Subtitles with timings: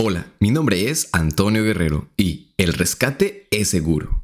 [0.00, 4.22] Hola, mi nombre es Antonio Guerrero y el rescate es seguro.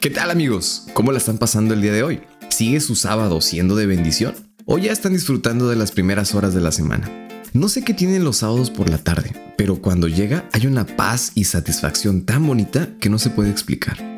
[0.00, 0.86] ¿Qué tal amigos?
[0.94, 2.22] ¿Cómo la están pasando el día de hoy?
[2.48, 4.34] ¿Sigue su sábado siendo de bendición?
[4.64, 7.10] ¿O ya están disfrutando de las primeras horas de la semana?
[7.52, 11.32] No sé qué tienen los sábados por la tarde, pero cuando llega hay una paz
[11.34, 14.17] y satisfacción tan bonita que no se puede explicar.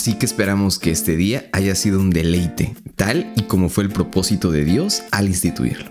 [0.00, 3.90] Así que esperamos que este día haya sido un deleite, tal y como fue el
[3.90, 5.90] propósito de Dios al instituirlo.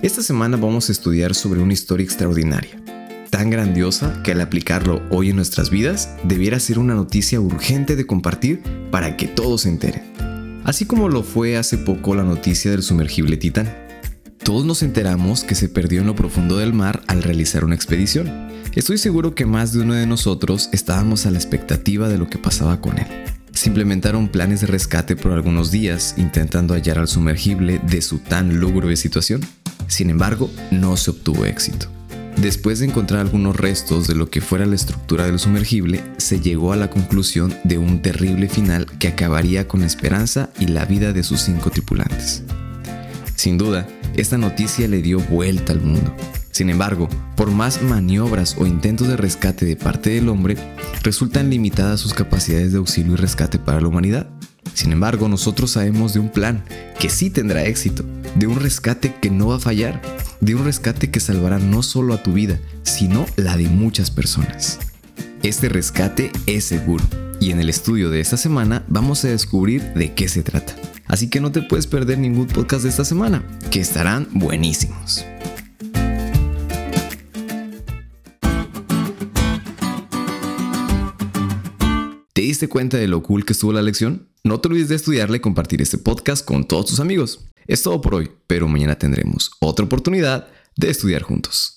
[0.00, 2.80] Esta semana vamos a estudiar sobre una historia extraordinaria,
[3.30, 8.06] tan grandiosa que al aplicarlo hoy en nuestras vidas debiera ser una noticia urgente de
[8.06, 10.04] compartir para que todos se enteren.
[10.62, 13.74] Así como lo fue hace poco la noticia del sumergible Titán.
[14.44, 18.52] Todos nos enteramos que se perdió en lo profundo del mar al realizar una expedición.
[18.76, 22.38] Estoy seguro que más de uno de nosotros estábamos a la expectativa de lo que
[22.38, 23.27] pasaba con él.
[23.68, 28.96] Implementaron planes de rescate por algunos días intentando hallar al sumergible de su tan lúgubre
[28.96, 29.42] situación.
[29.88, 31.86] Sin embargo, no se obtuvo éxito.
[32.38, 36.72] Después de encontrar algunos restos de lo que fuera la estructura del sumergible, se llegó
[36.72, 41.12] a la conclusión de un terrible final que acabaría con la esperanza y la vida
[41.12, 42.44] de sus cinco tripulantes.
[43.34, 46.16] Sin duda, esta noticia le dio vuelta al mundo.
[46.58, 50.56] Sin embargo, por más maniobras o intentos de rescate de parte del hombre,
[51.04, 54.28] resultan limitadas sus capacidades de auxilio y rescate para la humanidad.
[54.74, 56.64] Sin embargo, nosotros sabemos de un plan
[56.98, 60.02] que sí tendrá éxito, de un rescate que no va a fallar,
[60.40, 64.80] de un rescate que salvará no solo a tu vida, sino la de muchas personas.
[65.44, 67.04] Este rescate es seguro
[67.38, 70.74] y en el estudio de esta semana vamos a descubrir de qué se trata.
[71.06, 75.24] Así que no te puedes perder ningún podcast de esta semana, que estarán buenísimos.
[82.58, 84.26] Diste cuenta de lo cool que estuvo la lección?
[84.42, 87.46] No te olvides de estudiarle y compartir este podcast con todos tus amigos.
[87.68, 91.76] Es todo por hoy, pero mañana tendremos otra oportunidad de estudiar juntos.